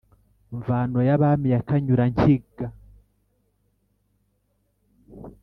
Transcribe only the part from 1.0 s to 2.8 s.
ya bami ya kanyura-nkiga